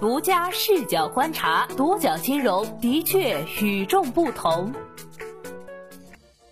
[0.00, 4.72] 独家视角观察，独角金融的确与众不同。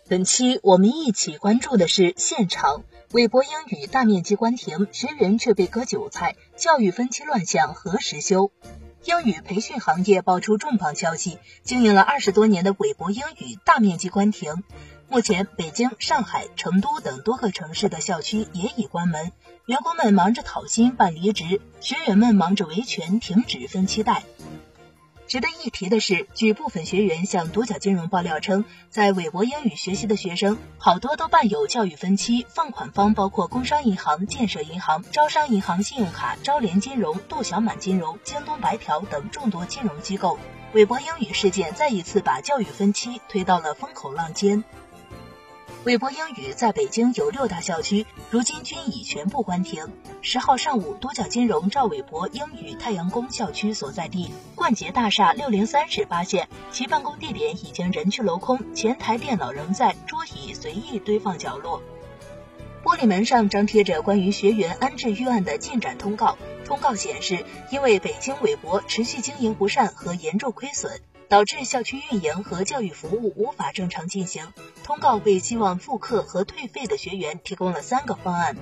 [0.09, 2.83] 本期我们一起关注的是现场，
[3.13, 8.51] 韦博英语大面积关停，学员却被割韭菜，教育分期乱象何时休？
[9.05, 14.65] 英语培训行业爆出重磅消息，经营了二十多年的韦博英语大面积关停。
[15.09, 19.33] 目前，北京、上海、成都等多个城市的校区也已关门，
[19.65, 24.25] 员工们忙着讨薪办离职，学员们忙着维权停止分期贷。
[25.29, 40.39] 值得一提的是，据部分学员向独角金融爆料称，在韦博英语学习的学生，好多都办有教育分期，放款方包括工商银行、建设银行、招商银行信用卡、招联金融、度小满金融、京东白条等众多金融机构。
[40.73, 44.63] 韦博英语事件再一次把教育分期推到了风口浪尖。
[45.87, 49.87] 韦博英语在北京有六大校区，如今均已全部关停。
[50.21, 61.81] 十号上午，独角金融赵韦博英语太阳宫校区所在地冠捷大厦六零三室发现，其办公地点已经人去楼空，前台电脑仍在，桌椅随意堆放角落。
[62.83, 66.37] 玻璃门上张贴着关于学员安置预案的进展通告。
[66.65, 71.01] 通告显示，因为北京韦博持续经营不善和严重亏损。
[71.29, 74.53] 导致校区运营和教育服务无法正常进行。
[74.85, 78.57] 通告为希望复课和退费的学员提供了三个方案。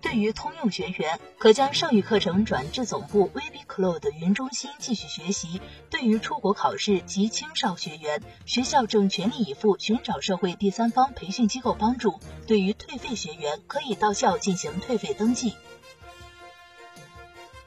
[0.00, 12.20] 对于通用学员，可将剩余课程转至总部 VB Cloud 云中心继续学习；对于出国考试及青少学员，学校正全力以赴寻找社会第三方培训机构帮助。
[12.46, 15.54] 对于退费学员，可以到校进行退费登记。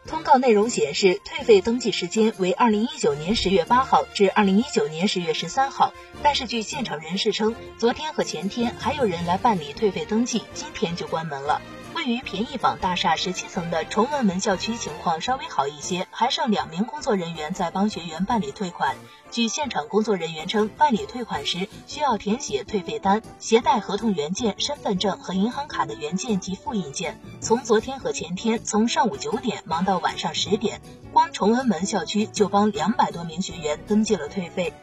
[0.07, 5.93] 通告内容显示，退费登记时间为二零一九年十月八号至二零一九年十月十三号。
[6.23, 11.61] 但是据现场人士称，昨天和前天还有人来办理退费登记，今天就关门了。
[12.01, 18.95] 位于便宜坊大厦十七层的崇文门校区情况稍微好一些，还剩两名工作人员在帮学员办理退款。
[19.29, 27.21] 据现场工作人员称，办理退款时需要填写退费单，携带合同原件、身份证和银行卡的原件及复印件。
[27.39, 30.81] 从昨天和前天，从上午九点忙到晚上十点，
[31.13, 34.73] 光崇文门校区就帮两百多名学员登记了退费。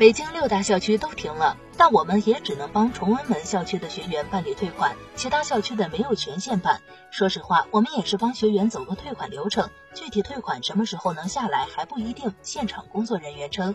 [0.00, 6.80] 北京六大校区都停了，但我们也只能帮崇文门校区的学员办理退款，其他校区的没有权限办。
[7.10, 12.34] 说实话，我们也是帮学员走个退款流程，具体退款什么时候能下来还不一定。
[12.40, 13.74] 现场工作人员称，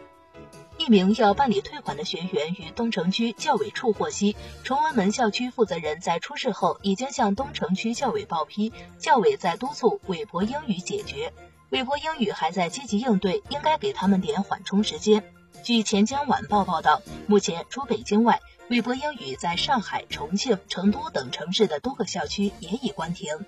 [0.79, 11.31] 一名要办理退款的学员与东城区教委处获悉，崇文门校区负责人在出事后已经向东城区教委报批，教委在督促韦博英语解决，
[11.69, 15.23] 韦博英语还在积极应对，应该给他们点缓冲时间。
[15.63, 23.45] 据钱江晚报报道，目前除北京外，韦博英语在上海、重庆、成都等城市的多个校区也已关停。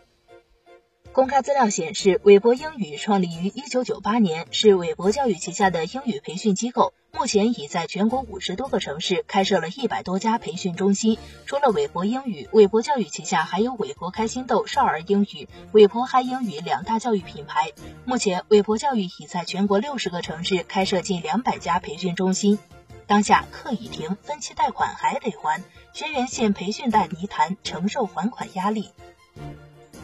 [1.12, 6.94] 公开资料显示，韦博英语创立于1998年，是韦博教育旗下的英语培训机构。
[7.18, 11.18] 目前已在全国五十多个城市开设了一百多家培训中心。
[11.48, 17.72] 除了韦博英语，韦博教育旗下还有韦博开心豆少儿英语、韦博嗨英语两大教育品牌。
[18.06, 22.60] 目前，韦博教育已在全国六十个城市开设近两百家培训中心。
[23.08, 25.64] 当下课已停，分期贷款还得还，
[25.94, 28.92] 学员陷培训贷泥潭，承受还款压力。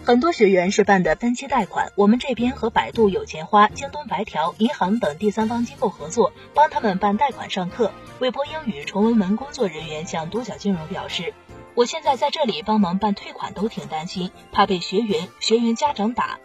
[0.05, 7.89] 很多学员是办的分期贷款，我们这边和百度有钱花、京东白条、银行等第三方机构合作，帮他们办贷款上课。
[8.19, 11.33] 韦博英语崇文门工作人员向多角金融表示
[11.73, 16.37] ：“我现在在这里帮忙办退款，都挺担心，怕被学员、学员家长打。”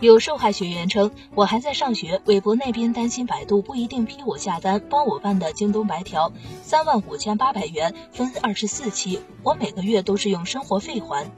[0.00, 6.32] 有受害学员称：“我还在上学，韦博那边担心百度不一定批我下单，帮我办的京东白条，
[6.64, 11.30] 三万五千八百元分二十四期，我每个月都是用生活费还。”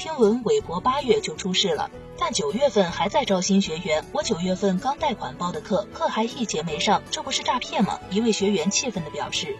[0.00, 4.02] 听闻韦博八月就出事了，但九月份还在招新学员。
[4.12, 8.00] 我九月份刚贷款报的课，课还一节没上，这不是诈骗吗？
[8.10, 9.58] 一位学员气愤地表示。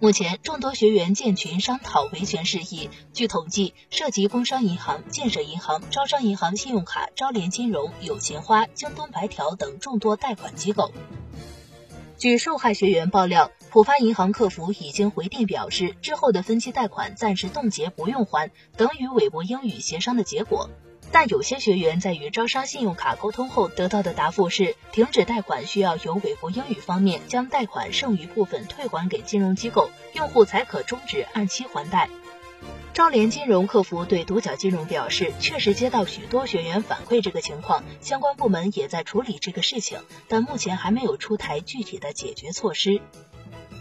[0.00, 2.88] 目前，众多学员建群商讨维权事宜。
[3.12, 10.90] 据统计，涉及工商银行、建设银行、招商银行信用卡、招联金融、有钱花、京东白条等众多贷款机构。
[12.16, 20.70] 据受害学员爆料，浦发银行客服已经回电表示，之后的分期贷款暂时冻结，不用还，等与韦博英语协商的结果。
[21.12, 32.08] 但有些学员在与招商信用卡沟通后得到的答复是，停止贷款需要由韦博英语方面将贷款剩余部分退还给金融机构，用户才可终止按期还贷。
[32.94, 39.98] 招联金融客服对独角金融表示，确实接到许多学员反馈这个情况，相关部门也在处理这个事情，
[40.28, 43.00] 但目前还没有出台具体的解决措施。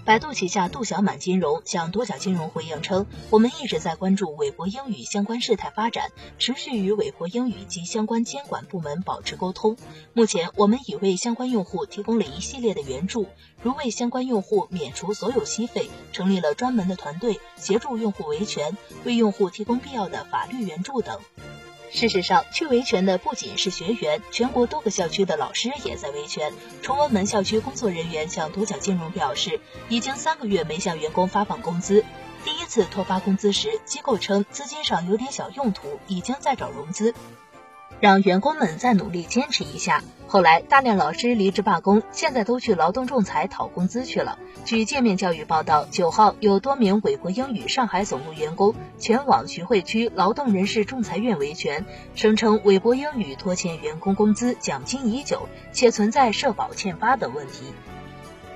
[0.05, 9.77] 百度旗下度小满金融向多角金融回应称，我们一直在关注韦博英语相关事态发展，持续与韦博英语及相关监管部门保持沟通。
[10.11, 13.27] 目前，我们已为相关用户提供了一系列的援助，
[13.61, 21.21] 如为相关用户免除所有息费，成立了专门的团队协助用户维权，为用户提供必要的法律援助等。
[21.93, 26.51] 事实上，去维权的不仅是学员，全国多个校区的老师也在维权。
[26.81, 32.03] 崇文门校区工作人员向独角金融表示，已经三个月没向员工发放工资。
[32.43, 37.13] 第一次拖发工资时，机构称资金上有点小用途，已经在找融资。
[38.03, 40.03] 让员工们再努力坚持一下。
[40.27, 44.37] 后来，大量老师离职罢工，现在都去劳动仲裁讨工资去了。
[44.65, 57.67] 据界面教育报道，九号有多名韦博英语上海总部员工前往徐汇区劳动人事仲裁院维权，声称韦博英语拖欠员工工资、奖金已久，且存在社保欠发等问题。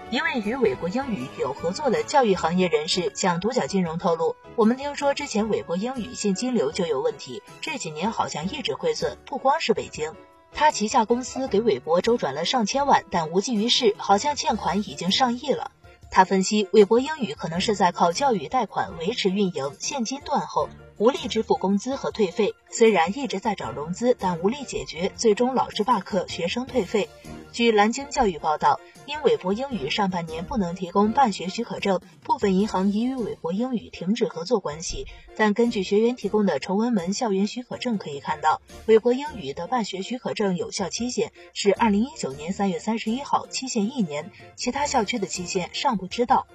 [0.09, 10.13] 一位与韦博英语有合作的教育行业人士向独角金融透露：“我们听说之前韦博英语现金流就有问题，这几年好像一直亏损，不光是北京。
[10.53, 15.71] 他旗下公司给韦博周转了上千万，但无济于事，好像欠款已经上亿了。”
[16.09, 22.55] 他分析，韦博英语可能是在靠教育贷款维持运营，现金断后，无力支付工资和退费。
[22.69, 27.09] 虽然一直在找融资，但无力解决，最终老师罢课，学生退费。
[27.51, 35.05] 据南京教育报道，因韦博英语上半年不能提供办学许可证，部分银行已与韦博英语停止合作关系。
[35.35, 44.31] 但根据学员提供的崇文门校园许可证可以看到，韦博英语的办学许可证有效期限是二零一九年三月三十一号，期限一年。
[44.55, 46.47] 其他校区的期限尚不知道。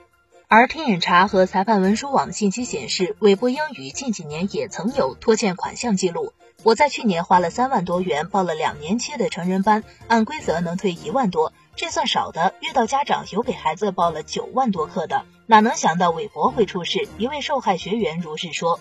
[0.55, 6.35] 而天眼查和裁判文书网信息显示，韦博英语近几年也曾有拖欠款项记录。
[6.63, 12.53] 我在去年花了三万多元报了两年期的成人班，按规则能退一万多，这算少的。
[12.61, 17.09] 遇到家长有给孩子报了九万多课的，哪能想到韦博会出事？
[17.17, 18.79] 一位受害学员如是说。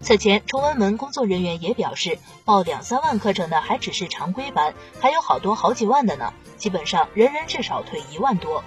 [0.00, 6.34] 此前，崇文门工作人员也表示，报两三万课程的还只是常规班，还有好多好几万的呢。
[6.58, 8.62] 基本上人人至少退一万多。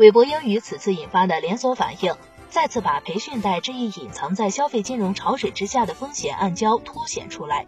[0.00, 2.16] 韦博英语此次引发的连锁反应。
[2.48, 7.66] 再次把培训贷这一隐藏在消费金融潮水之下的风险暗礁凸显出来。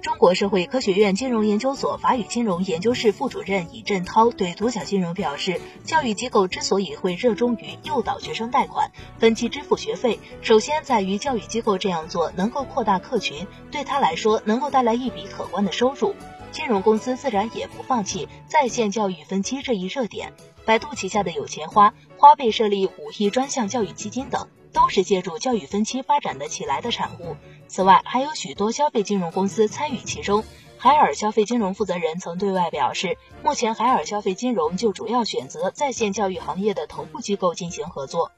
[0.00, 16.14] 中国社会科学院金融研究所法语金融研究室副主任尹振涛对独角金融表示，教育机构之所以会热衷于诱导学生贷款、分期支付学费，首先在于教育机构这样做能够扩大客群，对他来说能够带来一笔可观的收入。
[16.52, 20.32] 金融公司自然也不放弃在线教育分期这一热点。
[20.64, 27.36] 百度旗下的有钱花、花呗设立五亿专项教育基金等，都是借助教育分期发展的起来的产物。
[27.68, 30.44] 此外，还有许多消费金融公司参与其中。
[30.78, 38.32] 海尔消费金融负责人曾对外表示，目前海尔消费金融就主要选择在线教育行业的头部机构进行合作。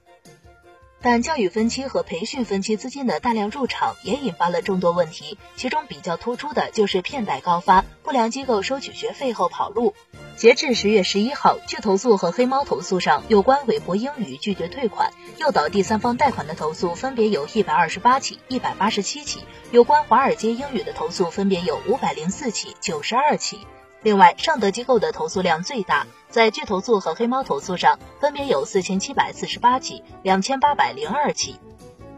[1.00, 9.94] 但教育分期和培训分期资金的大量入场，也引发了众多问题，其中比较突出的就是骗贷高发、不良机构收取学费后跑路。
[10.36, 19.38] 截至十月十一号，据投诉和黑猫投诉上，有关韦博英语拒绝退款、诱导第三方贷款的投诉分别有一百二十八起、一百八十七起；
[19.70, 23.60] 有关华尔街英语的投诉分别有五百零四起、九十二起。
[24.02, 31.56] 另外，尚德机构的投诉量最大，在拒投诉和黑猫投诉上，分别有四千七百四十八起、两千八百零二起。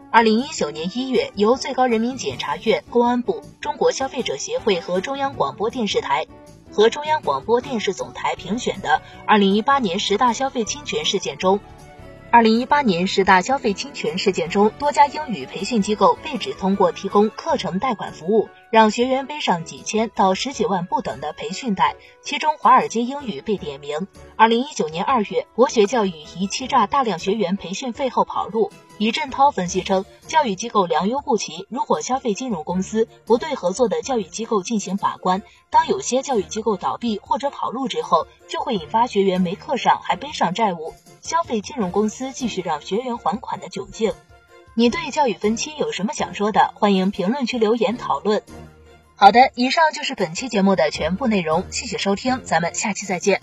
[0.09, 6.25] 二零一九年一月，由最高人民检察院、公安部、中国消费者协会和中央广播电视台
[6.71, 11.59] 和中央广播电视总台评选的二零一八年十大消费侵权事件中。
[12.29, 21.95] 二零一八年十大消费侵权事件中，多家英语培训机构被指通过提供课程贷款服务，让学员背上几千到十几万不等的培训贷。
[22.21, 24.07] 其中，华尔街英语被点名。
[24.35, 28.71] 二零一九年二月，国学教育疑欺诈大量学员培训费后跑路。
[28.97, 40.95] 李振涛分析称，教育机构良莠不齐，如果消费金融公司不对合作的教育机构进行把关，当有些教育机构倒闭或者跑路之后，就会引发学员没课上还背上债务。
[41.21, 44.13] 消费金融公司继续让学员还款的窘境，
[44.73, 46.71] 你对教育分期有什么想说的？
[46.75, 48.41] 欢迎评论区留言讨论。
[49.15, 53.41] 好的，以上就是本期节目的全部内容，谢谢收听，咱们下期再见。